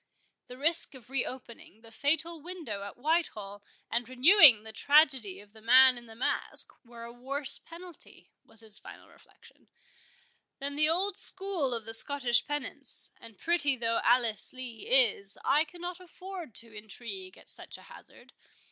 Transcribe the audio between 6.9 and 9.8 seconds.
a worse penalty," was his final reflection,